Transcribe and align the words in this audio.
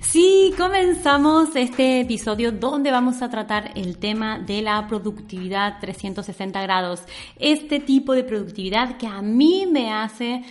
Sí, 0.00 0.54
comenzamos 0.56 1.54
este 1.56 2.00
episodio 2.00 2.52
donde 2.52 2.90
vamos 2.90 3.20
a 3.20 3.28
tratar 3.28 3.72
el 3.74 3.98
tema 3.98 4.38
de 4.38 4.62
la 4.62 4.86
productividad 4.86 5.80
360 5.80 6.62
grados. 6.62 7.02
Este 7.38 7.80
tipo 7.80 8.14
de 8.14 8.24
productividad 8.24 8.96
que 8.96 9.06
a 9.06 9.20
mí 9.22 9.66
me 9.70 9.92
hace 9.92 10.44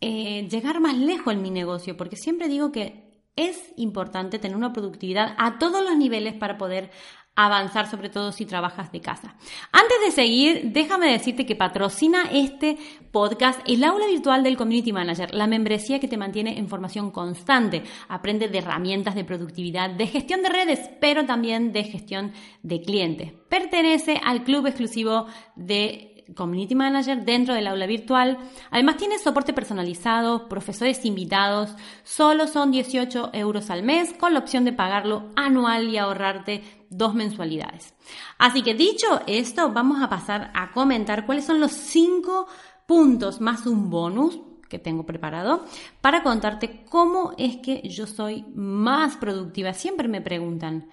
eh, 0.00 0.46
llegar 0.48 0.80
más 0.80 0.96
lejos 0.96 1.32
en 1.32 1.42
mi 1.42 1.50
negocio, 1.50 1.96
porque 1.96 2.16
siempre 2.16 2.48
digo 2.48 2.72
que 2.72 3.10
es 3.36 3.72
importante 3.76 4.38
tener 4.38 4.56
una 4.56 4.72
productividad 4.72 5.34
a 5.38 5.58
todos 5.58 5.82
los 5.82 5.96
niveles 5.96 6.34
para 6.34 6.58
poder 6.58 6.90
avanzar, 7.36 7.88
sobre 7.88 8.10
todo 8.10 8.32
si 8.32 8.44
trabajas 8.44 8.92
de 8.92 9.00
casa. 9.00 9.34
Antes 9.72 9.96
de 10.04 10.10
seguir, 10.10 10.72
déjame 10.72 11.10
decirte 11.10 11.46
que 11.46 11.56
patrocina 11.56 12.24
este 12.30 12.76
podcast 13.12 13.60
el 13.66 13.82
aula 13.84 14.06
virtual 14.06 14.42
del 14.42 14.56
Community 14.56 14.92
Manager, 14.92 15.34
la 15.34 15.46
membresía 15.46 16.00
que 16.00 16.08
te 16.08 16.16
mantiene 16.16 16.58
en 16.58 16.68
formación 16.68 17.10
constante. 17.10 17.82
Aprende 18.08 18.48
de 18.48 18.58
herramientas 18.58 19.14
de 19.14 19.24
productividad, 19.24 19.90
de 19.90 20.06
gestión 20.06 20.42
de 20.42 20.50
redes, 20.50 20.90
pero 21.00 21.24
también 21.24 21.72
de 21.72 21.84
gestión 21.84 22.32
de 22.62 22.82
clientes. 22.82 23.32
Pertenece 23.48 24.20
al 24.22 24.44
club 24.44 24.66
exclusivo 24.66 25.26
de 25.56 26.10
Community 26.34 26.74
Manager 26.74 27.24
dentro 27.24 27.54
del 27.54 27.66
aula 27.66 27.86
virtual. 27.86 28.38
Además 28.70 28.96
tiene 28.96 29.18
soporte 29.18 29.52
personalizado, 29.52 30.48
profesores 30.48 31.04
invitados, 31.04 31.74
solo 32.02 32.46
son 32.46 32.70
18 32.70 33.30
euros 33.32 33.70
al 33.70 33.82
mes 33.82 34.12
con 34.12 34.34
la 34.34 34.40
opción 34.40 34.64
de 34.64 34.72
pagarlo 34.72 35.30
anual 35.36 35.88
y 35.88 35.98
ahorrarte 35.98 36.79
dos 36.90 37.14
mensualidades. 37.14 37.94
Así 38.36 38.62
que 38.62 38.74
dicho 38.74 39.22
esto, 39.26 39.72
vamos 39.72 40.02
a 40.02 40.08
pasar 40.08 40.50
a 40.54 40.72
comentar 40.72 41.24
cuáles 41.24 41.46
son 41.46 41.60
los 41.60 41.72
cinco 41.72 42.46
puntos 42.86 43.40
más 43.40 43.66
un 43.66 43.88
bonus 43.88 44.40
que 44.68 44.78
tengo 44.78 45.04
preparado 45.04 45.64
para 46.00 46.22
contarte 46.22 46.84
cómo 46.88 47.32
es 47.38 47.56
que 47.58 47.82
yo 47.88 48.06
soy 48.06 48.44
más 48.54 49.16
productiva. 49.16 49.72
Siempre 49.72 50.08
me 50.08 50.20
preguntan, 50.20 50.88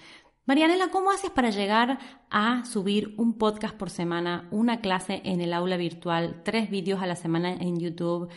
Marianela, 0.45 0.89
¿cómo 0.89 1.11
haces 1.11 1.29
para 1.29 1.49
llegar 1.49 1.99
a 2.29 2.65
subir 2.65 3.13
un 3.17 3.37
podcast 3.37 3.75
por 3.75 3.89
semana, 3.89 4.47
una 4.51 4.79
clase 4.79 5.21
en 5.25 5.41
el 5.41 5.53
aula 5.53 5.77
virtual, 5.77 6.41
tres 6.43 6.69
vídeos 6.69 7.01
a 7.01 7.05
la 7.07 7.15
semana 7.15 7.53
en 7.53 7.79
YouTube, 7.79 8.29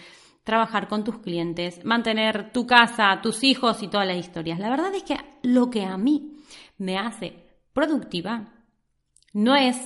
trabajar 0.42 0.88
con 0.88 1.04
tus 1.04 1.18
clientes, 1.18 1.84
mantener 1.84 2.52
tu 2.52 2.66
casa, 2.66 3.20
tus 3.22 3.44
hijos 3.44 3.82
y 3.82 3.88
todas 3.88 4.06
las 4.06 4.16
historias? 4.16 4.58
La 4.58 4.70
verdad 4.70 4.94
es 4.94 5.04
que 5.04 5.16
lo 5.42 5.70
que 5.70 5.84
a 5.84 5.96
mí 5.96 6.36
me 6.78 6.98
hace 6.98 7.49
productiva 7.72 8.52
no 9.32 9.56
es 9.56 9.76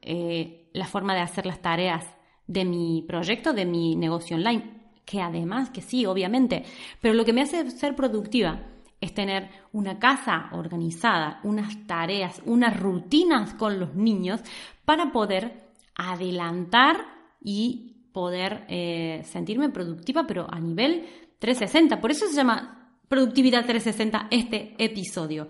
eh, 0.00 0.70
la 0.72 0.86
forma 0.86 1.14
de 1.14 1.20
hacer 1.20 1.46
las 1.46 1.60
tareas 1.60 2.06
de 2.46 2.64
mi 2.64 3.04
proyecto, 3.06 3.52
de 3.52 3.64
mi 3.64 3.96
negocio 3.96 4.36
online, 4.36 4.92
que 5.04 5.20
además 5.20 5.70
que 5.70 5.82
sí, 5.82 6.06
obviamente, 6.06 6.64
pero 7.00 7.14
lo 7.14 7.24
que 7.24 7.32
me 7.32 7.42
hace 7.42 7.70
ser 7.70 7.96
productiva 7.96 8.60
es 9.00 9.14
tener 9.14 9.50
una 9.72 9.98
casa 9.98 10.48
organizada, 10.52 11.40
unas 11.42 11.86
tareas, 11.86 12.40
unas 12.46 12.78
rutinas 12.78 13.54
con 13.54 13.78
los 13.78 13.94
niños 13.94 14.40
para 14.84 15.12
poder 15.12 15.64
adelantar 15.94 16.96
y 17.42 18.08
poder 18.12 18.64
eh, 18.68 19.22
sentirme 19.24 19.68
productiva, 19.68 20.26
pero 20.26 20.46
a 20.50 20.58
nivel 20.58 21.06
360. 21.38 22.00
Por 22.00 22.10
eso 22.10 22.26
se 22.26 22.34
llama 22.34 22.98
Productividad 23.08 23.66
360 23.66 24.28
este 24.30 24.74
episodio. 24.78 25.48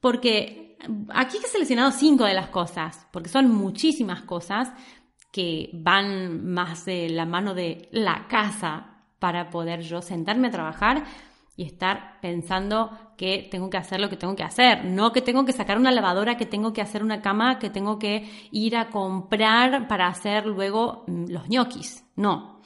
Porque 0.00 0.63
aquí 1.10 1.38
he 1.38 1.48
seleccionado 1.48 1.90
cinco 1.92 2.24
de 2.24 2.34
las 2.34 2.48
cosas, 2.48 3.06
porque 3.12 3.28
son 3.28 3.50
muchísimas 3.50 4.22
cosas 4.22 4.72
que 5.32 5.70
van 5.72 6.52
más 6.52 6.84
de 6.84 7.08
la 7.10 7.26
mano 7.26 7.54
de 7.54 7.88
la 7.90 8.28
casa 8.28 9.04
para 9.18 9.50
poder 9.50 9.80
yo 9.80 10.00
sentarme 10.00 10.48
a 10.48 10.52
trabajar 10.52 11.04
y 11.56 11.64
estar 11.64 12.20
pensando 12.20 12.90
que 13.16 13.48
tengo 13.50 13.70
que 13.70 13.76
hacer 13.76 14.00
lo 14.00 14.08
que 14.08 14.16
tengo 14.16 14.34
que 14.34 14.42
hacer, 14.42 14.84
no 14.84 15.12
que 15.12 15.22
tengo 15.22 15.44
que 15.44 15.52
sacar 15.52 15.78
una 15.78 15.92
lavadora, 15.92 16.36
que 16.36 16.46
tengo 16.46 16.72
que 16.72 16.82
hacer 16.82 17.02
una 17.02 17.22
cama, 17.22 17.58
que 17.58 17.70
tengo 17.70 17.98
que 17.98 18.28
ir 18.50 18.76
a 18.76 18.90
comprar 18.90 19.86
para 19.86 20.08
hacer 20.08 20.46
luego 20.46 21.04
mm, 21.06 21.30
los 21.30 21.48
ñoquis. 21.48 22.04
No. 22.16 22.60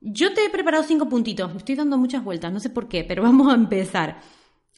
Yo 0.00 0.32
te 0.32 0.44
he 0.44 0.50
preparado 0.50 0.84
cinco 0.84 1.08
puntitos, 1.08 1.50
me 1.50 1.58
estoy 1.58 1.74
dando 1.74 1.98
muchas 1.98 2.22
vueltas, 2.22 2.52
no 2.52 2.60
sé 2.60 2.70
por 2.70 2.88
qué, 2.88 3.04
pero 3.04 3.22
vamos 3.24 3.52
a 3.52 3.54
empezar. 3.54 4.20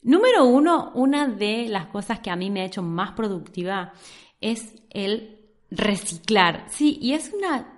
Número 0.03 0.45
uno, 0.45 0.93
una 0.95 1.27
de 1.27 1.69
las 1.69 1.87
cosas 1.87 2.21
que 2.21 2.31
a 2.31 2.37
mí 2.37 2.51
me 2.51 2.61
ha 2.61 2.67
hecho 2.67 2.83
más 2.83 3.13
productiva 3.13 3.93
es 4.41 4.75
el 4.91 5.39
reciclar. 5.71 6.67
Sí, 6.69 6.99
y 7.01 7.15
es 7.15 7.33
una 7.33 7.77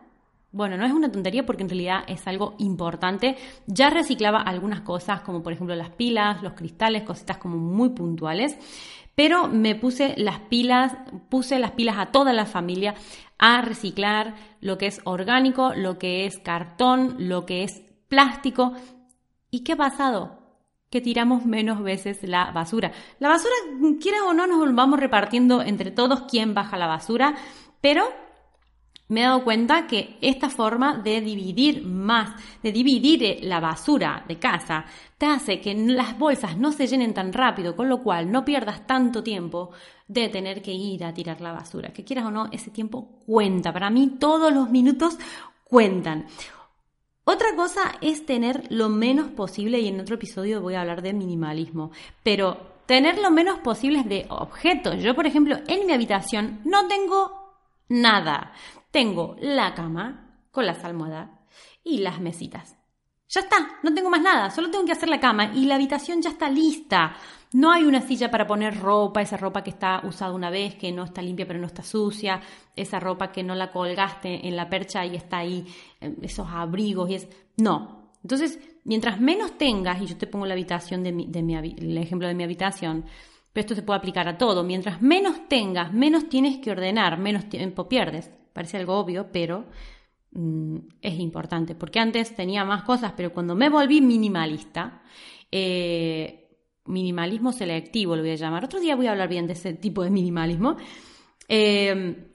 bueno, 0.51 0.79
no 0.79 0.87
es 0.87 0.93
una 0.93 1.13
tontería 1.13 1.45
porque 1.45 1.63
en 1.63 1.69
realidad 1.69 2.05
es 2.07 2.27
algo 2.27 2.55
importante. 2.59 3.37
Ya 3.67 3.91
reciclaba 3.91 4.41
algunas 4.41 4.81
cosas, 4.81 5.21
como 5.21 5.43
por 5.43 5.53
ejemplo 5.53 5.75
las 5.77 5.91
pilas, 5.91 6.43
los 6.43 6.55
cristales, 6.55 7.03
cositas 7.03 7.37
como 7.37 7.59
muy 7.59 7.91
puntuales. 7.91 8.57
Pero 9.15 9.49
me 9.49 9.75
puse 9.75 10.15
las 10.17 10.41
pilas, 10.41 10.97
puse 11.29 11.59
las 11.59 11.73
pilas 11.73 11.99
a 11.99 12.07
toda 12.07 12.33
la 12.33 12.47
familia 12.47 12.95
a 13.39 13.61
reciclar 13.61 14.35
lo 14.61 14.79
que 14.79 14.87
es 14.87 15.01
orgánico, 15.05 15.75
lo 15.75 15.99
que 15.99 16.25
es 16.25 16.39
cartón, 16.39 17.17
lo 17.19 17.45
que 17.45 17.65
es 17.65 17.83
plástico. 18.09 18.73
¿Y 19.51 19.65
qué 19.65 19.73
ha 19.73 19.77
pasado? 19.77 20.48
Que 20.91 21.01
tiramos 21.01 21.45
menos 21.45 21.83
veces 21.83 22.23
la 22.23 22.51
basura. 22.51 22.93
La 23.19 23.29
basura, 23.29 23.55
quiera 24.01 24.25
o 24.25 24.33
no, 24.33 24.47
nos 24.47 24.75
vamos 24.75 24.99
repartiendo 24.99 25.63
entre 25.63 25.91
todos 25.91 26.23
quién 26.23 26.55
baja 26.55 26.77
la 26.77 26.87
basura, 26.87 27.35
pero 27.81 28.09
me 29.09 29.21
he 29.21 29.25
dado 29.25 29.43
cuenta 29.43 29.87
que 29.87 30.19
esta 30.21 30.51
forma 30.51 30.99
de 30.99 31.23
dividir 31.23 31.83
más, 31.83 32.31
de 32.63 32.73
dividir 32.73 33.25
eh, 33.25 33.39
la 33.43 33.59
basura 33.59 34.23
de 34.29 34.39
casa, 34.39 34.85
te 35.17 35.25
hace 35.25 35.61
que 35.61 35.75
las 35.75 36.19
bolsas 36.19 36.59
no 36.59 36.73
se 36.73 36.87
llenen 36.87 37.15
tan 37.15 37.33
rápido, 37.33 37.75
con 37.75 37.89
lo 37.89 38.03
cual 38.03 38.31
no 38.31 38.45
pierdas 38.45 38.87
tanto 38.87 39.23
tiempo 39.23 39.71
de 40.07 40.29
tener 40.29 40.61
que 40.61 40.73
ir 40.73 41.05
a 41.05 41.15
tirar 41.15 41.41
la 41.41 41.53
basura. 41.53 41.91
Que 41.91 42.05
quieras 42.05 42.27
o 42.27 42.31
no, 42.31 42.49
ese 42.53 42.71
tiempo 42.71 43.23
cuenta. 43.27 43.73
Para 43.73 43.89
mí 43.89 44.17
todos 44.21 44.53
los 44.53 44.69
minutos 44.69 45.19
cuentan. 45.65 46.27
Otra 47.31 47.55
cosa 47.57 47.93
es 48.01 48.25
tener 48.25 48.65
lo 48.71 48.89
menos 48.89 49.29
posible, 49.29 49.81
y 49.81 49.89
en 49.89 50.01
otro 50.01 50.15
episodio 50.15 50.63
voy 50.63 50.77
a 50.77 50.81
hablar 50.81 51.03
de 51.03 51.13
minimalismo, 51.13 51.91
pero 52.23 52.81
tener 52.87 53.19
lo 53.19 53.31
menos 53.31 53.59
posible 53.59 54.03
de 54.03 54.25
objetos. 54.31 55.03
Yo, 55.03 55.15
por 55.15 55.27
ejemplo, 55.27 55.59
en 55.67 55.87
mi 55.87 55.93
habitación 55.93 56.63
no 56.65 56.89
tengo 56.89 57.55
nada. 57.91 58.55
Tengo 58.91 59.37
la 59.41 59.75
cama 59.75 60.41
con 60.51 60.65
las 60.65 60.83
almohadas 60.85 61.29
y 61.85 61.99
las 61.99 62.19
mesitas. 62.19 62.79
Ya 63.29 63.43
está, 63.43 63.79
no 63.83 63.93
tengo 63.93 64.09
más 64.09 64.23
nada, 64.23 64.49
solo 64.49 64.71
tengo 64.71 64.87
que 64.87 64.93
hacer 64.93 65.11
la 65.11 65.21
cama 65.21 65.53
y 65.55 65.67
la 65.67 65.75
habitación 65.75 66.23
ya 66.23 66.31
está 66.31 66.49
lista. 66.49 67.15
No 67.53 67.73
hay 67.73 67.85
una 67.85 68.03
silla 68.03 68.31
para 68.31 68.47
poner 68.47 68.79
ropa, 68.79 69.23
esa 69.23 69.39
ropa 69.39 69.63
que 69.63 69.71
está 69.71 70.03
usada 70.05 70.33
una 70.33 70.51
vez, 70.51 70.75
que 70.75 70.93
no 70.93 71.05
está 71.05 71.23
limpia 71.23 71.47
pero 71.47 71.59
no 71.59 71.67
está 71.67 71.83
sucia, 71.83 72.41
esa 72.77 73.01
ropa 73.01 73.33
que 73.33 73.43
no 73.43 73.55
la 73.55 73.73
colgaste 73.73 74.47
en 74.47 74.55
la 74.55 74.69
percha 74.69 75.07
y 75.07 75.17
está 75.17 75.39
ahí, 75.39 75.67
eh, 76.01 76.15
esos 76.23 76.47
abrigos 76.49 77.11
y 77.11 77.15
es... 77.15 77.29
No. 77.57 78.13
Entonces, 78.23 78.59
mientras 78.85 79.21
menos 79.21 79.57
tengas, 79.57 80.03
y 80.03 80.07
yo 80.07 80.17
te 80.17 80.27
pongo 80.27 80.45
la 80.45 80.53
habitación 80.53 81.03
de 81.03 81.13
mi, 81.13 81.27
de 81.27 81.43
mi, 81.43 81.55
el 81.55 81.97
ejemplo 81.97 82.29
de 82.29 82.35
mi 82.35 82.45
habitación, 82.45 83.05
pero 83.53 83.63
esto 83.63 83.75
se 83.75 83.83
puede 83.83 83.99
aplicar 83.99 84.29
a 84.29 84.37
todo, 84.37 84.63
mientras 84.63 85.01
menos 85.01 85.49
tengas, 85.49 85.93
menos 85.93 86.29
tienes 86.29 86.59
que 86.59 86.71
ordenar, 86.71 87.19
menos 87.19 87.49
tiempo 87.49 87.89
pierdes. 87.89 88.31
Parece 88.53 88.77
algo 88.77 88.99
obvio, 88.99 89.31
pero 89.33 89.67
mm, 90.33 90.77
es 91.01 91.19
importante, 91.19 91.75
porque 91.75 92.01
antes 92.01 92.35
tenía 92.35 92.65
más 92.65 92.83
cosas, 92.83 93.15
pero 93.17 93.33
cuando 93.33 93.55
me 93.55 93.69
volví 93.71 94.01
minimalista, 94.01 95.03
eh, 95.51 96.48
minimalismo 96.89 97.53
selectivo 97.53 98.17
lo 98.17 98.23
voy 98.23 98.33
a 98.33 98.37
llamar, 98.37 98.65
otro 98.65 98.81
día 98.81 98.97
voy 98.97 99.07
a 99.07 99.13
hablar 99.13 99.29
bien 99.29 99.47
de 99.47 99.53
ese 99.53 99.75
tipo 99.75 100.03
de 100.03 100.11
minimalismo, 100.11 100.77
eh, 101.49 102.29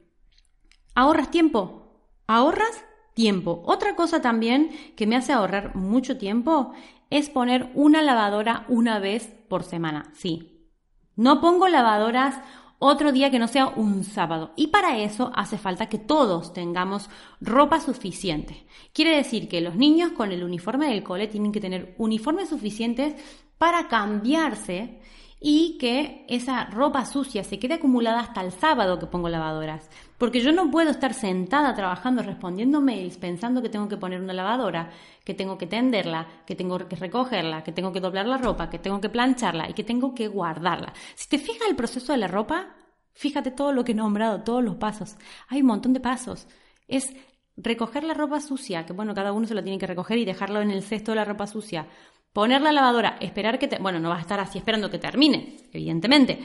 ahorras 0.95 1.31
tiempo, 1.31 1.83
ahorras 2.27 2.85
tiempo. 3.13 3.61
Otra 3.65 3.95
cosa 3.95 4.21
también 4.21 4.71
que 4.95 5.07
me 5.07 5.15
hace 5.15 5.33
ahorrar 5.33 5.75
mucho 5.75 6.17
tiempo 6.17 6.73
es 7.09 7.29
poner 7.29 7.69
una 7.75 8.01
lavadora 8.01 8.65
una 8.69 8.99
vez 8.99 9.33
por 9.47 9.63
semana. 9.63 10.11
Sí. 10.13 10.67
No 11.15 11.41
pongo 11.41 11.67
lavadoras 11.67 12.41
otro 12.79 13.11
día 13.11 13.31
que 13.31 13.39
no 13.39 13.47
sea 13.47 13.67
un 13.67 14.03
sábado. 14.03 14.51
Y 14.55 14.67
para 14.67 14.97
eso 14.97 15.31
hace 15.35 15.57
falta 15.57 15.89
que 15.89 15.97
todos 15.97 16.53
tengamos 16.53 17.09
ropa 17.41 17.79
suficiente. 17.79 18.65
Quiere 18.93 19.15
decir 19.15 19.47
que 19.47 19.61
los 19.61 19.75
niños 19.75 20.11
con 20.11 20.31
el 20.31 20.43
uniforme 20.43 20.87
del 20.87 21.03
cole 21.03 21.27
tienen 21.27 21.51
que 21.51 21.61
tener 21.61 21.95
uniformes 21.97 22.49
suficientes 22.49 23.15
para 23.57 23.87
cambiarse 23.87 24.99
y 25.45 25.77
que 25.77 26.25
esa 26.29 26.63
ropa 26.67 27.03
sucia 27.03 27.43
se 27.43 27.59
quede 27.59 27.73
acumulada 27.73 28.21
hasta 28.21 28.39
el 28.39 28.53
sábado 28.53 28.97
que 28.97 29.07
pongo 29.07 29.27
lavadoras. 29.27 29.89
Porque 30.17 30.39
yo 30.39 30.53
no 30.53 30.71
puedo 30.71 30.89
estar 30.89 31.13
sentada 31.13 31.75
trabajando, 31.75 32.23
respondiendo 32.23 32.79
mails, 32.79 33.17
pensando 33.17 33.61
que 33.61 33.67
tengo 33.67 33.89
que 33.89 33.97
poner 33.97 34.21
una 34.21 34.31
lavadora, 34.31 34.91
que 35.25 35.33
tengo 35.33 35.57
que 35.57 35.67
tenderla, 35.67 36.27
que 36.45 36.55
tengo 36.55 36.77
que 36.87 36.95
recogerla, 36.95 37.61
que 37.61 37.73
tengo 37.73 37.91
que 37.91 37.99
doblar 37.99 38.25
la 38.25 38.37
ropa, 38.37 38.69
que 38.69 38.79
tengo 38.79 39.01
que 39.01 39.09
plancharla 39.09 39.69
y 39.69 39.73
que 39.73 39.83
tengo 39.83 40.15
que 40.15 40.29
guardarla. 40.29 40.93
Si 41.15 41.27
te 41.27 41.37
fijas 41.37 41.67
el 41.67 41.75
proceso 41.75 42.13
de 42.13 42.19
la 42.19 42.27
ropa, 42.27 42.77
fíjate 43.11 43.51
todo 43.51 43.73
lo 43.73 43.83
que 43.83 43.91
he 43.91 43.95
nombrado, 43.95 44.43
todos 44.43 44.63
los 44.63 44.77
pasos. 44.77 45.17
Hay 45.49 45.59
un 45.59 45.67
montón 45.67 45.91
de 45.91 45.99
pasos. 45.99 46.47
Es 46.87 47.13
recoger 47.57 48.05
la 48.05 48.13
ropa 48.13 48.39
sucia, 48.39 48.85
que 48.85 48.93
bueno, 48.93 49.13
cada 49.13 49.33
uno 49.33 49.45
se 49.45 49.55
lo 49.55 49.61
tiene 49.61 49.77
que 49.77 49.87
recoger 49.87 50.19
y 50.19 50.25
dejarlo 50.25 50.61
en 50.61 50.71
el 50.71 50.83
cesto 50.83 51.11
de 51.11 51.17
la 51.17 51.25
ropa 51.25 51.47
sucia 51.47 51.85
poner 52.33 52.61
la 52.61 52.71
lavadora, 52.71 53.17
esperar 53.21 53.59
que 53.59 53.67
te, 53.67 53.77
bueno, 53.77 53.99
no 53.99 54.09
vas 54.09 54.19
a 54.19 54.21
estar 54.21 54.39
así 54.39 54.57
esperando 54.57 54.89
que 54.89 54.99
termine, 54.99 55.57
evidentemente, 55.71 56.39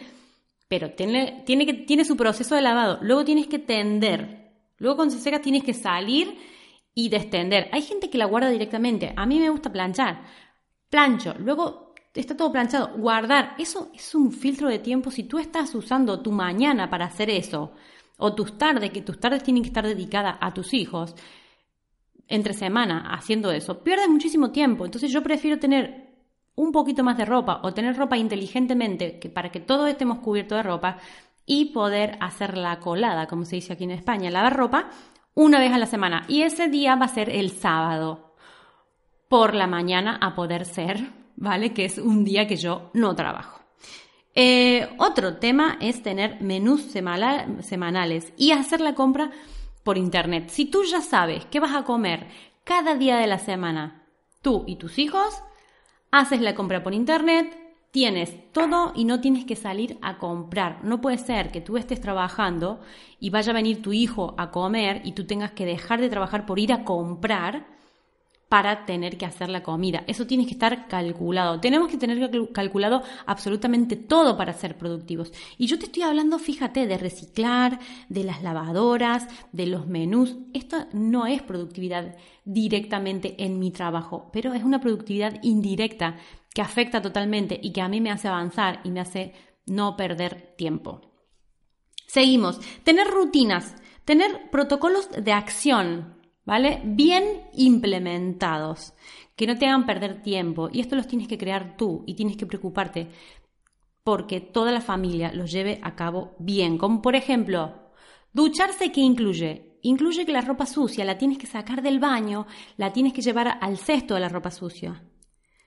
pero 0.69 0.93
tiene, 0.93 1.43
tiene, 1.47 1.67
que, 1.67 1.73
tiene 1.73 2.05
su 2.05 2.17
proceso 2.17 2.55
de 2.55 2.63
lavado, 2.63 2.99
luego 3.03 3.25
tienes 3.25 3.47
que 3.47 3.59
tender, 3.59 4.53
luego 4.77 4.97
cuando 4.97 5.15
se 5.15 5.21
seca 5.21 5.41
tienes 5.41 5.65
que 5.65 5.75
salir 5.75 6.39
y 6.95 7.09
destender. 7.09 7.69
Hay 7.73 7.83
gente 7.83 8.11
que 8.11 8.19
la 8.19 8.27
guarda 8.27 8.51
directamente, 8.51 9.13
a 9.17 9.27
mí 9.27 9.41
me 9.41 9.51
gusta 9.51 9.73
planchar, 9.73 10.23
plancho, 10.91 11.35
luego 11.39 11.95
está 12.15 12.37
todo 12.37 12.53
planchado, 12.53 12.97
guardar, 12.97 13.55
eso 13.59 13.91
es 13.95 14.15
un 14.15 14.33
filtro 14.33 14.69
de 14.69 14.79
tiempo. 14.79 15.11
Si 15.11 15.25
tú 15.25 15.39
estás 15.39 15.75
usando 15.75 16.21
tu 16.21 16.33
mañana 16.33 16.91
para 16.91 17.07
hacer 17.07 17.31
eso, 17.31 17.73
o 18.19 18.35
tus 18.35 18.59
tardes, 18.59 18.91
que 18.91 19.03
tus 19.03 19.19
tardes 19.19 19.43
tienen 19.43 19.63
que 19.63 19.69
estar 19.69 19.87
dedicadas 19.87 20.37
a 20.41 20.53
tus 20.53 20.75
hijos, 20.75 21.15
entre 22.29 22.53
semana 22.53 23.09
haciendo 23.11 23.51
eso, 23.51 23.83
pierdes 23.83 24.09
muchísimo 24.09 24.51
tiempo. 24.51 24.85
Entonces 24.85 25.11
yo 25.11 25.23
prefiero 25.23 25.59
tener 25.59 26.09
un 26.55 26.73
poquito 26.73 27.03
más 27.03 27.17
de 27.17 27.25
ropa 27.25 27.61
o 27.63 27.73
tener 27.73 27.97
ropa 27.97 28.17
inteligentemente 28.17 29.19
que 29.19 29.31
para 29.31 29.51
que 29.51 29.61
todos 29.61 29.89
estemos 29.89 30.19
cubiertos 30.19 30.59
de 30.59 30.63
ropa 30.63 30.99
y 31.47 31.67
poder 31.67 32.19
hacer 32.21 32.59
la 32.59 32.79
colada, 32.79 33.27
como 33.27 33.45
se 33.45 33.57
dice 33.57 33.73
aquí 33.73 33.85
en 33.85 33.93
España, 33.93 34.31
lavar 34.31 34.57
ropa 34.57 34.91
una 35.35 35.59
vez 35.59 35.73
a 35.73 35.79
la 35.79 35.87
semana. 35.87 36.25
Y 36.29 36.43
ese 36.43 36.69
día 36.69 36.97
va 36.97 37.07
a 37.07 37.09
ser 37.09 37.31
el 37.31 37.51
sábado 37.51 38.35
por 39.29 39.55
la 39.55 39.67
mañana 39.67 40.19
a 40.21 40.35
poder 40.35 40.67
ser, 40.67 40.99
¿vale? 41.37 41.73
Que 41.73 41.87
es 41.87 41.99
un 41.99 42.25
día 42.25 42.47
que 42.47 42.57
yo 42.57 42.91
no 42.93 43.15
trabajo. 43.15 43.61
Eh, 44.35 44.89
otro 44.99 45.37
tema 45.39 45.79
es 45.81 46.03
tener 46.03 46.41
menús 46.43 46.83
semanales 46.83 48.33
y 48.37 48.53
hacer 48.53 48.81
la 48.81 48.95
compra 48.95 49.31
por 49.89 49.97
internet. 49.97 50.51
Si 50.51 50.67
tú 50.67 50.85
ya 50.85 51.01
sabes 51.01 51.47
qué 51.47 51.61
vas 51.61 51.75
a 51.75 51.85
comer 51.85 52.27
cada 52.63 52.95
día 52.95 53.17
de 53.17 53.27
la 53.27 53.39
semana, 53.39 54.05
tú 54.43 54.65
y 54.67 54.77
tus 54.77 54.99
hijos, 54.99 55.43
haces 56.11 56.43
la 56.43 56.55
compra 56.55 56.83
por 56.83 56.93
internet, 56.93 57.59
tienes 57.91 58.53
todo 58.53 58.93
y 58.95 59.07
no 59.07 59.23
tienes 59.23 59.47
que 59.47 59.57
salir 59.57 59.97
a 60.03 60.19
comprar. 60.19 60.85
No 60.85 61.01
puede 61.01 61.17
ser 61.17 61.51
que 61.51 61.63
tú 61.63 61.79
estés 61.79 62.03
trabajando 62.03 62.81
y 63.19 63.31
vaya 63.31 63.53
a 63.53 63.55
venir 63.55 63.81
tu 63.81 63.95
hijo 63.95 64.35
a 64.37 64.51
comer 64.51 65.01
y 65.05 65.13
tú 65.13 65.25
tengas 65.27 65.53
que 65.53 65.65
dejar 65.65 66.03
de 66.03 66.11
trabajar 66.11 66.45
por 66.45 66.59
ir 66.59 66.75
a 66.75 66.85
comprar 66.85 67.78
para 68.49 68.87
tener 68.87 69.19
que 69.19 69.27
hacer 69.27 69.51
la 69.51 69.63
comida. 69.63 70.05
Eso 70.07 70.27
tiene 70.27 70.47
que 70.47 70.53
estar 70.53 70.89
calculado. 70.89 71.61
Tenemos 71.61 71.89
que 71.89 71.99
tener 71.99 72.31
calculado 72.53 73.03
absolutamente 73.27 73.97
todo 73.97 74.37
para 74.37 74.55
ser 74.55 74.79
productivos. 74.79 75.33
Y 75.59 75.67
yo 75.67 75.79
te 75.79 75.87
estoy 75.87 76.03
hablando, 76.03 76.39
fíjate, 76.39 76.87
de 76.87 76.97
reciclar, 76.97 77.79
de 78.09 78.25
las 78.25 78.43
lavadoras, 78.43 79.29
de 79.53 79.67
los 79.67 79.87
menús. 79.87 80.37
Esto 80.55 80.87
no 80.93 81.27
es 81.27 81.43
productividad 81.43 82.17
directamente 82.45 83.45
en 83.45 83.59
mi 83.59 83.71
trabajo, 83.71 84.31
pero 84.33 84.55
es 84.55 84.65
una 84.65 84.81
productividad 84.81 85.39
indirecta 85.43 86.17
que 86.55 86.63
afecta 86.63 87.03
totalmente 87.03 87.61
y 87.63 87.73
que 87.73 87.83
a 87.83 87.89
mí 87.89 88.01
me 88.01 88.11
hace 88.11 88.29
avanzar 88.29 88.81
y 88.83 88.91
me 88.91 89.01
hace 89.01 89.35
no 89.67 89.97
perder 89.97 90.55
tiempo. 90.57 91.03
Seguimos. 92.07 92.59
Tener 92.85 93.07
rutinas, 93.09 93.77
tener 94.07 94.49
protocolos 94.51 95.11
de 95.11 95.33
acción 95.33 96.18
¿vale? 96.49 96.81
Bien 96.83 97.43
implementados, 97.53 98.95
que 99.37 99.47
no 99.47 99.59
te 99.59 99.67
hagan 99.67 99.85
perder 99.85 100.23
tiempo. 100.23 100.71
Y 100.73 100.81
esto 100.81 100.97
los 100.97 101.07
tienes 101.07 101.29
que 101.29 101.37
crear 101.37 101.77
tú 101.77 102.05
y 102.07 102.15
tienes 102.15 102.39
que 102.39 102.47
preocuparte 102.47 103.09
porque 104.03 104.41
toda 104.41 104.73
la 104.73 104.81
familia 104.81 105.31
los 105.35 105.53
lleve 105.53 105.79
a 105.83 105.95
cabo 105.95 106.35
bien. 106.39 106.79
Como 106.79 107.03
por 107.03 107.15
ejemplo, 107.17 107.91
ducharse, 108.33 108.91
¿qué 108.91 109.03
incluye? 109.03 109.79
Incluye 109.83 110.25
que 110.25 110.33
la 110.33 110.41
ropa 110.41 110.65
sucia 110.65 111.05
la 111.05 111.19
tienes 111.19 111.37
que 111.37 111.47
sacar 111.47 111.83
del 111.83 111.99
baño, 111.99 112.47
la 112.79 112.95
tienes 112.95 113.13
que 113.13 113.21
llevar 113.21 113.59
al 113.61 113.77
cesto 113.77 114.15
de 114.15 114.21
la 114.21 114.31
ropa 114.31 114.51
sucia. 114.51 115.05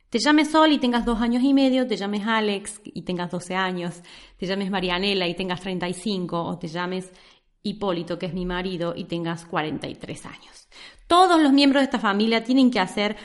Te 0.10 0.18
llames 0.18 0.50
Sol 0.50 0.72
y 0.72 0.80
tengas 0.80 1.06
dos 1.06 1.22
años 1.22 1.44
y 1.44 1.54
medio, 1.54 1.86
te 1.86 1.96
llames 1.96 2.26
Alex 2.26 2.82
y 2.84 3.04
tengas 3.04 3.30
12 3.30 3.56
años, 3.56 4.02
te 4.36 4.48
llames 4.48 4.72
Marianela 4.72 5.28
y 5.28 5.36
tengas 5.36 5.62
35, 5.62 6.44
o 6.44 6.58
te 6.58 6.68
llames 6.68 7.14
Hipólito, 7.64 8.18
que 8.18 8.28
es 8.28 8.34
mi 8.34 8.46
marido, 8.46 8.94
y 8.96 9.06
tengas 9.06 9.46
43 9.46 10.26
años. 10.26 10.70
Todos 11.08 11.42
los 11.42 11.52
miembros 11.52 11.82
de 11.82 11.86
esta 11.86 12.00
familia 12.00 12.44
tienen 12.44 12.72
que 12.72 12.80
hacer 12.80 13.18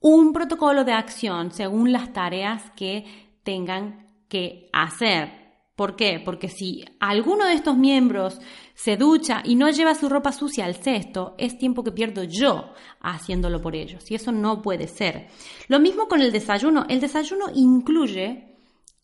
un 0.00 0.32
protocolo 0.32 0.84
de 0.84 0.92
acción 0.92 1.52
según 1.52 1.92
las 1.92 2.12
tareas 2.12 2.70
que 2.76 3.38
tengan 3.42 4.08
que 4.28 4.68
hacer. 4.72 5.40
¿Por 5.76 5.96
qué? 5.96 6.20
Porque 6.22 6.48
si 6.48 6.84
alguno 7.00 7.46
de 7.46 7.54
estos 7.54 7.76
miembros 7.76 8.38
se 8.74 8.98
ducha 8.98 9.42
y 9.44 9.54
no 9.54 9.70
lleva 9.70 9.94
su 9.94 10.10
ropa 10.10 10.30
sucia 10.30 10.66
al 10.66 10.74
cesto, 10.74 11.34
es 11.38 11.56
tiempo 11.56 11.82
que 11.82 11.92
pierdo 11.92 12.22
yo 12.24 12.74
haciéndolo 13.00 13.62
por 13.62 13.74
ellos. 13.74 14.10
Y 14.10 14.14
eso 14.14 14.30
no 14.30 14.60
puede 14.60 14.88
ser. 14.88 15.28
Lo 15.68 15.80
mismo 15.80 16.06
con 16.06 16.20
el 16.20 16.32
desayuno. 16.32 16.84
El 16.88 17.00
desayuno 17.00 17.46
incluye 17.54 18.49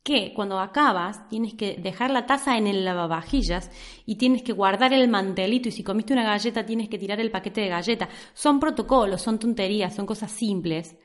que 0.06 0.32
cuando 0.32 0.60
acabas 0.60 1.28
tienes 1.28 1.54
que 1.54 1.78
dejar 1.78 2.12
la 2.12 2.26
taza 2.26 2.56
en 2.56 2.68
el 2.68 2.84
lavavajillas 2.84 3.72
y 4.06 4.14
tienes 4.14 4.42
que 4.42 4.52
guardar 4.52 4.92
el 4.92 5.08
mantelito 5.08 5.68
y 5.68 5.72
si 5.72 5.82
comiste 5.82 6.12
una 6.12 6.22
galleta 6.22 6.64
tienes 6.64 6.88
que 6.88 6.96
tirar 6.96 7.18
el 7.18 7.32
paquete 7.32 7.62
de 7.62 7.70
galleta. 7.70 8.08
Son 8.32 8.60
protocolos, 8.60 9.20
son 9.20 9.40
tonterías, 9.40 9.96
son 9.96 10.06
cosas 10.06 10.30
simples, 10.30 10.96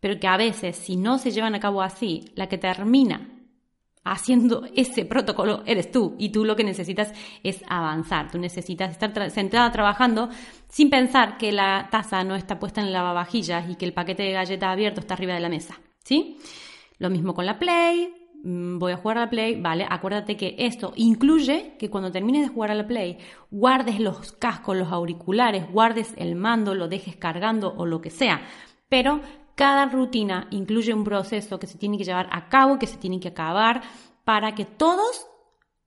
pero 0.00 0.18
que 0.18 0.26
a 0.26 0.36
veces 0.36 0.74
si 0.74 0.96
no 0.96 1.18
se 1.18 1.30
llevan 1.30 1.54
a 1.54 1.60
cabo 1.60 1.82
así, 1.82 2.32
la 2.34 2.48
que 2.48 2.58
termina 2.58 3.30
haciendo 4.02 4.64
ese 4.74 5.04
protocolo 5.04 5.62
eres 5.64 5.92
tú 5.92 6.16
y 6.18 6.30
tú 6.30 6.44
lo 6.44 6.56
que 6.56 6.64
necesitas 6.64 7.12
es 7.44 7.62
avanzar. 7.68 8.28
Tú 8.28 8.38
necesitas 8.38 8.90
estar 8.90 9.30
sentada 9.30 9.70
trabajando 9.70 10.30
sin 10.68 10.90
pensar 10.90 11.38
que 11.38 11.52
la 11.52 11.86
taza 11.92 12.24
no 12.24 12.34
está 12.34 12.58
puesta 12.58 12.80
en 12.80 12.88
el 12.88 12.92
lavavajillas 12.92 13.70
y 13.70 13.76
que 13.76 13.84
el 13.84 13.92
paquete 13.92 14.24
de 14.24 14.32
galleta 14.32 14.72
abierto 14.72 14.98
está 14.98 15.14
arriba 15.14 15.34
de 15.34 15.40
la 15.40 15.48
mesa. 15.48 15.78
¿Sí? 16.02 16.38
Lo 16.98 17.08
mismo 17.08 17.34
con 17.34 17.46
la 17.46 17.60
Play, 17.60 18.17
voy 18.44 18.92
a 18.92 18.96
jugar 18.96 19.18
a 19.18 19.20
la 19.22 19.30
Play, 19.30 19.60
vale, 19.60 19.86
acuérdate 19.88 20.36
que 20.36 20.54
esto 20.58 20.92
incluye 20.96 21.76
que 21.78 21.90
cuando 21.90 22.12
termines 22.12 22.42
de 22.42 22.54
jugar 22.54 22.70
a 22.70 22.74
la 22.74 22.86
Play, 22.86 23.18
guardes 23.50 24.00
los 24.00 24.32
cascos, 24.32 24.76
los 24.76 24.92
auriculares, 24.92 25.70
guardes 25.70 26.14
el 26.16 26.36
mando, 26.36 26.74
lo 26.74 26.88
dejes 26.88 27.16
cargando 27.16 27.74
o 27.76 27.86
lo 27.86 28.00
que 28.00 28.10
sea. 28.10 28.42
Pero 28.88 29.20
cada 29.54 29.86
rutina 29.86 30.46
incluye 30.50 30.94
un 30.94 31.04
proceso 31.04 31.58
que 31.58 31.66
se 31.66 31.78
tiene 31.78 31.98
que 31.98 32.04
llevar 32.04 32.28
a 32.30 32.48
cabo, 32.48 32.78
que 32.78 32.86
se 32.86 32.96
tiene 32.96 33.18
que 33.18 33.28
acabar, 33.28 33.82
para 34.24 34.54
que 34.54 34.64
todos 34.64 35.26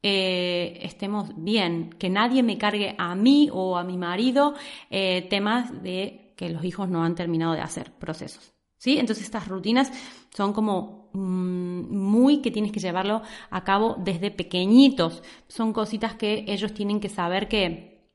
eh, 0.04 0.80
estemos 0.82 1.30
bien, 1.38 1.92
que 1.92 2.10
nadie 2.10 2.44
me 2.44 2.58
cargue 2.58 2.96
a 2.98 3.16
mí 3.16 3.50
o 3.54 3.78
a 3.78 3.84
mi 3.84 3.98
marido 3.98 4.56
eh, 4.90 5.28
temas 5.30 5.84
de 5.84 6.34
que 6.36 6.50
los 6.50 6.66
hijos 6.66 6.90
no 6.90 7.04
han 7.04 7.16
terminado 7.16 7.54
de 7.54 7.62
hacer 7.62 7.92
procesos. 7.94 8.54
¿Sí? 8.78 8.98
Entonces 8.98 9.26
estas 9.26 9.48
rutinas 9.48 9.92
son 10.36 10.54
como 10.54 11.12
mm, 11.14 11.96
que 12.40 12.52
tienes 12.52 12.72
que 12.72 12.80
llevarlo 12.80 13.22
a 13.50 13.64
cabo 13.64 13.96
desde 14.00 14.32
pequeñitos. 14.32 15.24
Son 15.48 15.74
cositas 15.74 16.16
que 16.16 16.46
ellos 16.48 16.74
tienen 16.74 17.00
que 17.00 17.10
saber 17.10 17.48
que, 17.48 18.08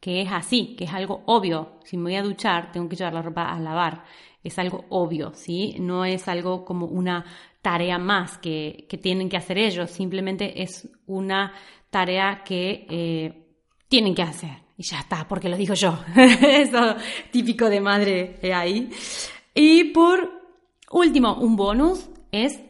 que 0.00 0.22
es 0.22 0.28
así, 0.30 0.76
que 0.76 0.84
es 0.84 0.92
algo 0.92 1.22
obvio. 1.26 1.80
Si 1.84 1.96
me 1.96 2.04
voy 2.04 2.16
a 2.16 2.22
duchar, 2.22 2.72
tengo 2.72 2.88
que 2.88 2.96
llevar 2.96 3.14
la 3.14 3.22
ropa 3.22 3.52
a 3.52 3.58
lavar. 3.58 4.04
Es 4.42 4.58
algo 4.58 4.84
obvio, 4.90 5.32
¿sí? 5.34 5.76
No 5.80 6.04
es 6.04 6.28
algo 6.28 6.64
como 6.64 6.86
una 6.86 7.24
tarea 7.62 7.98
más 7.98 8.36
que, 8.38 8.86
que 8.88 8.98
tienen 8.98 9.28
que 9.28 9.38
hacer 9.38 9.58
ellos. 9.58 9.90
Simplemente 9.90 10.62
es 10.62 10.88
una 11.06 11.54
tarea 11.90 12.42
que 12.44 12.86
eh, 12.90 13.44
tienen 13.88 14.14
que 14.14 14.22
hacer. 14.22 14.64
Y 14.76 14.82
ya 14.82 15.00
está, 15.00 15.26
porque 15.28 15.48
lo 15.48 15.56
digo 15.56 15.74
yo. 15.74 15.98
Eso 16.16 16.96
típico 17.30 17.70
de 17.70 17.80
madre 17.80 18.38
ahí. 18.52 18.90
Y 19.54 19.84
por 19.92 20.28
último, 20.90 21.34
un 21.36 21.56
bonus 21.56 22.10
es 22.32 22.60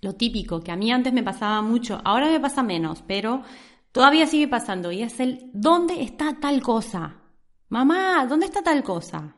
lo 0.00 0.14
típico, 0.14 0.60
que 0.60 0.72
a 0.72 0.76
mí 0.76 0.92
antes 0.92 1.12
me 1.12 1.22
pasaba 1.22 1.62
mucho, 1.62 2.00
ahora 2.04 2.28
me 2.30 2.40
pasa 2.40 2.62
menos, 2.62 3.02
pero 3.06 3.42
todavía 3.92 4.26
sigue 4.26 4.48
pasando, 4.48 4.92
y 4.92 5.02
es 5.02 5.20
el 5.20 5.50
¿dónde 5.52 6.02
está 6.02 6.38
tal 6.40 6.62
cosa? 6.62 7.22
Mamá, 7.68 8.26
¿dónde 8.28 8.46
está 8.46 8.62
tal 8.62 8.82
cosa? 8.82 9.36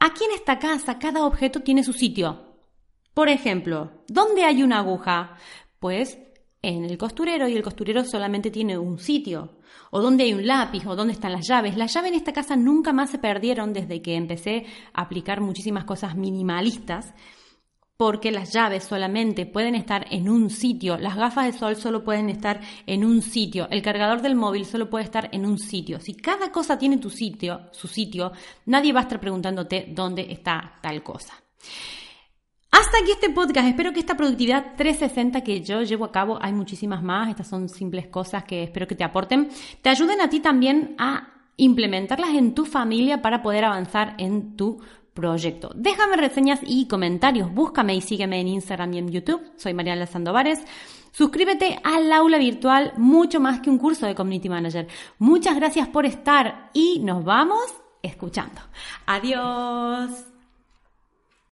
Aquí 0.00 0.24
en 0.24 0.32
esta 0.32 0.58
casa 0.58 0.98
cada 0.98 1.24
objeto 1.24 1.60
tiene 1.60 1.82
su 1.82 1.92
sitio. 1.92 2.58
Por 3.14 3.28
ejemplo, 3.28 4.02
¿dónde 4.08 4.44
hay 4.44 4.62
una 4.62 4.80
aguja? 4.80 5.36
Pues 5.78 6.18
en 6.60 6.84
el 6.84 6.98
costurero 6.98 7.46
y 7.46 7.54
el 7.56 7.62
costurero 7.62 8.04
solamente 8.04 8.50
tiene 8.50 8.76
un 8.76 8.98
sitio. 8.98 9.58
O 9.90 10.00
dónde 10.00 10.24
hay 10.24 10.34
un 10.34 10.46
lápiz, 10.46 10.86
o 10.86 10.96
dónde 10.96 11.12
están 11.12 11.32
las 11.32 11.46
llaves. 11.46 11.76
Las 11.76 11.94
llaves 11.94 12.10
en 12.10 12.16
esta 12.16 12.32
casa 12.32 12.56
nunca 12.56 12.92
más 12.92 13.10
se 13.10 13.18
perdieron 13.18 13.72
desde 13.72 14.02
que 14.02 14.14
empecé 14.14 14.66
a 14.92 15.02
aplicar 15.02 15.40
muchísimas 15.40 15.84
cosas 15.84 16.16
minimalistas 16.16 17.14
porque 17.96 18.32
las 18.32 18.52
llaves 18.52 18.84
solamente 18.84 19.46
pueden 19.46 19.76
estar 19.76 20.06
en 20.10 20.28
un 20.28 20.50
sitio, 20.50 20.98
las 20.98 21.16
gafas 21.16 21.46
de 21.46 21.58
sol 21.58 21.76
solo 21.76 22.02
pueden 22.02 22.28
estar 22.28 22.60
en 22.86 23.04
un 23.04 23.22
sitio, 23.22 23.68
el 23.70 23.82
cargador 23.82 24.20
del 24.20 24.34
móvil 24.34 24.66
solo 24.66 24.90
puede 24.90 25.04
estar 25.04 25.28
en 25.32 25.46
un 25.46 25.58
sitio. 25.58 26.00
Si 26.00 26.14
cada 26.14 26.50
cosa 26.50 26.76
tiene 26.78 26.98
sitio, 27.10 27.68
su 27.72 27.88
sitio, 27.88 28.32
nadie 28.66 28.92
va 28.92 29.00
a 29.00 29.02
estar 29.04 29.20
preguntándote 29.20 29.86
dónde 29.88 30.26
está 30.30 30.78
tal 30.82 31.02
cosa. 31.02 31.34
Hasta 32.70 32.98
aquí 32.98 33.12
este 33.12 33.30
podcast. 33.30 33.68
Espero 33.68 33.92
que 33.92 34.00
esta 34.00 34.16
productividad 34.16 34.74
360 34.76 35.42
que 35.42 35.62
yo 35.62 35.82
llevo 35.82 36.04
a 36.04 36.12
cabo, 36.12 36.38
hay 36.42 36.52
muchísimas 36.52 37.02
más, 37.02 37.28
estas 37.28 37.48
son 37.48 37.68
simples 37.68 38.08
cosas 38.08 38.44
que 38.44 38.64
espero 38.64 38.86
que 38.86 38.96
te 38.96 39.04
aporten, 39.04 39.48
te 39.80 39.90
ayuden 39.90 40.20
a 40.20 40.28
ti 40.28 40.40
también 40.40 40.96
a 40.98 41.28
implementarlas 41.56 42.30
en 42.30 42.54
tu 42.54 42.64
familia 42.64 43.22
para 43.22 43.42
poder 43.42 43.64
avanzar 43.64 44.16
en 44.18 44.56
tu 44.56 44.80
proyecto. 45.14 45.70
Déjame 45.74 46.16
reseñas 46.16 46.60
y 46.66 46.86
comentarios. 46.86 47.52
Búscame 47.52 47.94
y 47.94 48.00
sígueme 48.00 48.40
en 48.40 48.48
Instagram 48.48 48.92
y 48.94 48.98
en 48.98 49.10
YouTube. 49.10 49.42
Soy 49.56 49.72
Mariana 49.72 50.06
Sandovares. 50.06 50.60
Suscríbete 51.12 51.78
al 51.84 52.12
aula 52.12 52.38
virtual, 52.38 52.92
mucho 52.96 53.38
más 53.38 53.60
que 53.60 53.70
un 53.70 53.78
curso 53.78 54.04
de 54.04 54.16
Community 54.16 54.48
Manager. 54.48 54.88
Muchas 55.18 55.54
gracias 55.54 55.86
por 55.88 56.06
estar 56.06 56.70
y 56.74 56.98
nos 57.00 57.24
vamos 57.24 57.62
escuchando. 58.02 58.60
Adiós. 59.06 60.33